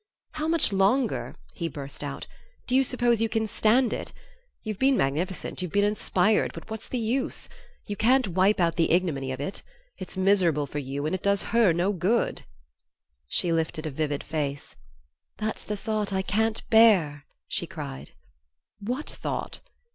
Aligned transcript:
"How 0.31 0.47
much 0.47 0.73
longer," 0.73 1.35
he 1.53 1.67
burst 1.67 2.03
out, 2.03 2.25
"do 2.65 2.73
you 2.75 2.83
suppose 2.83 3.21
you 3.21 3.29
can 3.29 3.45
stand 3.45 3.93
it? 3.93 4.11
You've 4.63 4.79
been 4.79 4.97
magnificent, 4.97 5.61
you've 5.61 5.71
been 5.71 5.83
inspired, 5.83 6.53
but 6.53 6.71
what's 6.71 6.87
the 6.87 6.97
use? 6.97 7.47
You 7.85 7.95
can't 7.95 8.29
wipe 8.29 8.59
out 8.59 8.77
the 8.77 8.89
ignominy 8.89 9.31
of 9.31 9.39
it. 9.39 9.61
It's 9.99 10.17
miserable 10.17 10.65
for 10.65 10.79
you 10.79 11.05
and 11.05 11.13
it 11.13 11.21
does 11.21 11.43
HER 11.53 11.71
no 11.71 11.91
good!" 11.93 12.45
She 13.27 13.53
lifted 13.53 13.85
a 13.85 13.91
vivid 13.91 14.23
face. 14.23 14.75
"That's 15.37 15.63
the 15.63 15.77
thought 15.77 16.11
I 16.11 16.23
can't 16.23 16.67
bear!" 16.71 17.25
she 17.47 17.67
cried. 17.67 18.09
"What 18.79 19.07
thought?" 19.07 19.59